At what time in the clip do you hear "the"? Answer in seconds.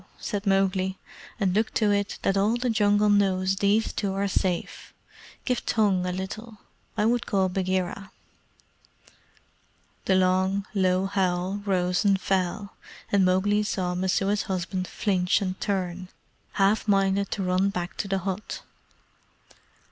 2.57-2.71, 10.05-10.15, 18.07-18.17